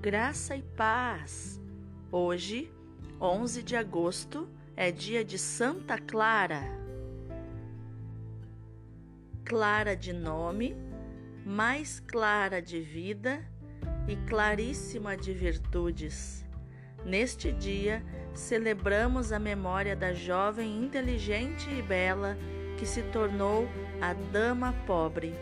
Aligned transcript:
Graça 0.00 0.54
e 0.54 0.62
paz. 0.62 1.60
Hoje, 2.12 2.70
11 3.20 3.64
de 3.64 3.74
agosto, 3.74 4.48
é 4.76 4.92
dia 4.92 5.24
de 5.24 5.36
Santa 5.36 5.98
Clara. 5.98 6.62
Clara 9.44 9.96
de 9.96 10.12
nome, 10.12 10.76
mais 11.44 11.98
clara 11.98 12.62
de 12.62 12.78
vida 12.80 13.44
e 14.06 14.14
claríssima 14.28 15.16
de 15.16 15.32
virtudes. 15.32 16.46
Neste 17.04 17.50
dia, 17.50 18.00
celebramos 18.32 19.32
a 19.32 19.38
memória 19.40 19.96
da 19.96 20.14
jovem 20.14 20.80
inteligente 20.80 21.68
e 21.70 21.82
bela 21.82 22.38
que 22.78 22.86
se 22.86 23.02
tornou 23.02 23.66
a 24.00 24.12
Dama 24.12 24.72
Pobre. 24.86 25.34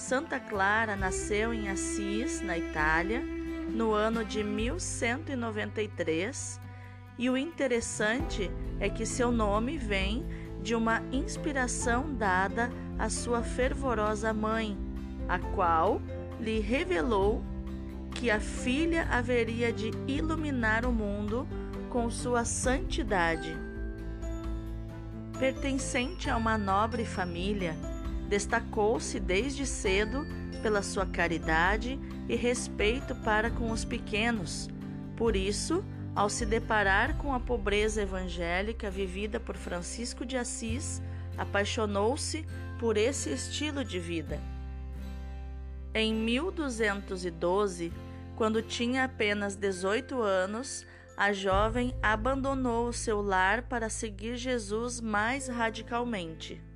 Santa 0.00 0.40
Clara 0.40 0.96
nasceu 0.96 1.52
em 1.52 1.68
Assis, 1.68 2.40
na 2.40 2.56
Itália, 2.56 3.20
no 3.20 3.92
ano 3.92 4.24
de 4.24 4.42
1193, 4.42 6.58
e 7.18 7.28
o 7.28 7.36
interessante 7.36 8.50
é 8.80 8.88
que 8.88 9.04
seu 9.04 9.30
nome 9.30 9.76
vem 9.76 10.24
de 10.62 10.74
uma 10.74 11.02
inspiração 11.12 12.14
dada 12.14 12.70
à 12.98 13.10
sua 13.10 13.42
fervorosa 13.42 14.32
mãe, 14.32 14.74
a 15.28 15.38
qual 15.38 16.00
lhe 16.40 16.60
revelou 16.60 17.44
que 18.10 18.30
a 18.30 18.40
filha 18.40 19.06
haveria 19.10 19.70
de 19.70 19.90
iluminar 20.08 20.86
o 20.86 20.92
mundo 20.92 21.46
com 21.90 22.10
sua 22.10 22.46
santidade. 22.46 23.54
Pertencente 25.38 26.30
a 26.30 26.38
uma 26.38 26.56
nobre 26.56 27.04
família, 27.04 27.76
Destacou-se 28.30 29.18
desde 29.18 29.66
cedo 29.66 30.24
pela 30.62 30.82
sua 30.82 31.04
caridade 31.04 31.98
e 32.28 32.36
respeito 32.36 33.12
para 33.16 33.50
com 33.50 33.72
os 33.72 33.84
pequenos. 33.84 34.68
Por 35.16 35.34
isso, 35.34 35.84
ao 36.14 36.30
se 36.30 36.46
deparar 36.46 37.16
com 37.16 37.34
a 37.34 37.40
pobreza 37.40 38.02
evangélica 38.02 38.88
vivida 38.88 39.40
por 39.40 39.56
Francisco 39.56 40.24
de 40.24 40.36
Assis, 40.36 41.02
apaixonou-se 41.36 42.46
por 42.78 42.96
esse 42.96 43.30
estilo 43.30 43.84
de 43.84 43.98
vida. 43.98 44.40
Em 45.92 46.14
1212, 46.14 47.92
quando 48.36 48.62
tinha 48.62 49.04
apenas 49.04 49.56
18 49.56 50.22
anos, 50.22 50.86
a 51.16 51.32
jovem 51.32 51.96
abandonou 52.00 52.86
o 52.86 52.92
seu 52.92 53.20
lar 53.20 53.62
para 53.62 53.90
seguir 53.90 54.36
Jesus 54.36 55.00
mais 55.00 55.48
radicalmente. 55.48 56.69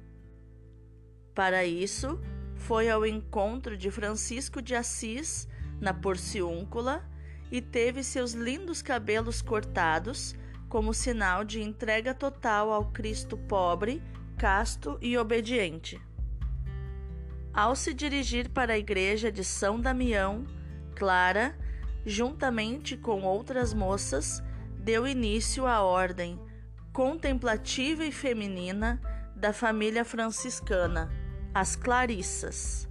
Para 1.35 1.65
isso, 1.65 2.21
foi 2.55 2.89
ao 2.89 3.05
encontro 3.05 3.77
de 3.77 3.91
Francisco 3.91 4.63
de 4.63 4.75
Assis 4.75 5.49
na 5.81 5.93
Porciúncula 5.93 7.05
e 7.51 7.61
teve 7.61 8.05
seus 8.05 8.33
lindos 8.33 8.81
cabelos 8.81 9.43
cortados 9.43 10.35
como 10.69 10.95
sinal 10.95 11.45
de 11.45 11.61
entrega 11.61 12.15
total 12.15 12.73
ao 12.73 12.87
Cristo 12.87 13.37
pobre, 13.37 14.03
casto 14.39 14.97
e 15.01 15.19
obediente. 15.19 16.01
Ao 17.53 17.77
se 17.77 17.93
dirigir 17.93 18.49
para 18.49 18.73
a 18.73 18.79
igreja 18.79 19.31
de 19.31 19.45
São 19.45 19.81
Damião, 19.81 20.45
Clara, 20.95 21.57
juntamente 22.07 22.97
com 22.97 23.23
outras 23.23 23.75
moças, 23.75 24.43
deu 24.79 25.07
início 25.07 25.67
à 25.67 25.83
ordem 25.83 26.41
contemplativa 26.93 28.05
e 28.05 28.13
feminina 28.13 29.01
da 29.35 29.53
família 29.53 30.05
franciscana 30.05 31.24
as 31.55 31.77
Clarissas, 31.77 32.89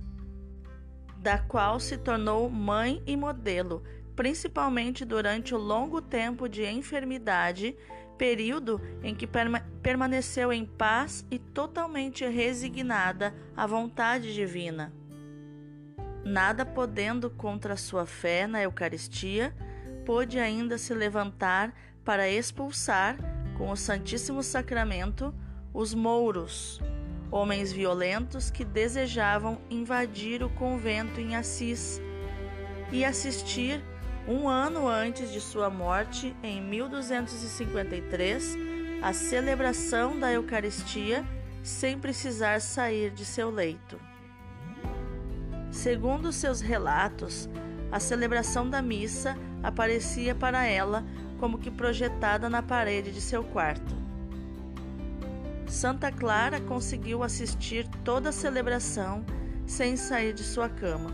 da 1.17 1.37
qual 1.37 1.81
se 1.81 1.97
tornou 1.97 2.49
mãe 2.49 3.03
e 3.05 3.17
modelo, 3.17 3.83
principalmente 4.15 5.03
durante 5.03 5.53
o 5.53 5.57
longo 5.57 6.01
tempo 6.01 6.47
de 6.47 6.65
enfermidade, 6.65 7.75
período 8.17 8.79
em 9.03 9.13
que 9.13 9.27
permaneceu 9.81 10.53
em 10.53 10.65
paz 10.65 11.25
e 11.29 11.37
totalmente 11.37 12.25
resignada 12.25 13.35
à 13.55 13.67
vontade 13.67 14.33
divina. 14.33 14.93
Nada 16.23 16.65
podendo 16.65 17.29
contra 17.29 17.75
sua 17.75 18.05
fé 18.05 18.47
na 18.47 18.61
Eucaristia, 18.61 19.53
pôde 20.05 20.39
ainda 20.39 20.77
se 20.77 20.93
levantar 20.93 21.73
para 22.05 22.29
expulsar, 22.29 23.17
com 23.57 23.69
o 23.69 23.75
Santíssimo 23.75 24.41
Sacramento, 24.41 25.33
os 25.73 25.93
mouros, 25.93 26.81
homens 27.33 27.73
violentos 27.73 28.51
que 28.51 28.63
desejavam 28.63 29.59
invadir 29.67 30.43
o 30.43 30.49
convento 30.51 31.19
em 31.19 31.35
Assis 31.35 31.99
e 32.91 33.03
assistir 33.03 33.83
um 34.27 34.47
ano 34.47 34.87
antes 34.87 35.31
de 35.31 35.41
sua 35.41 35.67
morte, 35.67 36.35
em 36.43 36.61
1253, 36.61 38.55
à 39.01 39.11
celebração 39.13 40.19
da 40.19 40.31
Eucaristia 40.31 41.25
sem 41.63 41.97
precisar 41.97 42.61
sair 42.61 43.09
de 43.09 43.25
seu 43.25 43.49
leito. 43.49 43.99
Segundo 45.71 46.31
seus 46.31 46.61
relatos, 46.61 47.49
a 47.91 47.99
celebração 47.99 48.69
da 48.69 48.79
missa 48.79 49.35
aparecia 49.63 50.35
para 50.35 50.67
ela 50.67 51.03
como 51.39 51.57
que 51.57 51.71
projetada 51.71 52.47
na 52.47 52.61
parede 52.61 53.11
de 53.11 53.21
seu 53.21 53.43
quarto. 53.43 54.02
Santa 55.67 56.11
Clara 56.11 56.59
conseguiu 56.61 57.23
assistir 57.23 57.87
toda 58.03 58.29
a 58.29 58.33
celebração 58.33 59.25
sem 59.65 59.95
sair 59.95 60.33
de 60.33 60.43
sua 60.43 60.69
cama. 60.69 61.09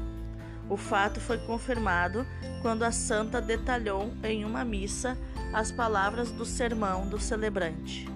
O 0.70 0.78
fato 0.78 1.20
foi 1.20 1.38
confirmado 1.40 2.26
quando 2.62 2.84
a 2.84 2.92
santa 2.92 3.42
detalhou 3.42 4.14
em 4.24 4.46
uma 4.46 4.64
missa 4.64 5.18
as 5.54 5.72
palavras 5.72 6.32
do 6.32 6.46
sermão 6.46 7.08
do 7.08 7.20
celebrante. 7.20 8.08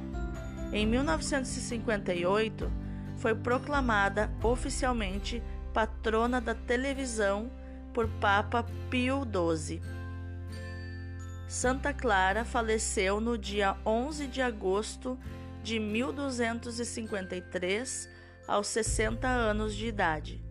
Em 0.72 0.86
1958, 0.86 2.72
foi 3.18 3.34
proclamada 3.34 4.30
oficialmente 4.44 5.42
patrona 5.74 6.40
da 6.40 6.54
televisão 6.54 7.52
por 7.94 8.08
Papa 8.20 8.66
Pio 8.90 9.24
XII. 9.24 9.82
Santa 11.48 11.94
Clara 11.94 12.44
faleceu 12.44 13.22
no 13.22 13.38
dia 13.38 13.76
11 13.86 14.28
de 14.28 14.42
agosto 14.42 15.18
de 15.64 15.80
1253 15.80 18.08
aos 18.48 18.68
60 18.68 19.28
anos 19.28 19.74
de 19.74 19.88
idade. 19.88 20.46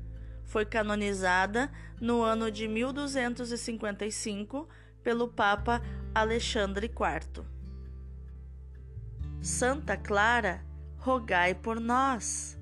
Foi 0.44 0.64
canonizada 0.64 1.70
no 2.00 2.22
ano 2.22 2.50
de 2.50 2.66
1255 2.66 4.68
pelo 5.02 5.28
Papa 5.28 5.82
Alexandre 6.14 6.86
IV. 6.86 7.44
Santa 9.40 9.96
Clara, 9.96 10.64
rogai 10.96 11.54
por 11.54 11.80
nós. 11.80 12.58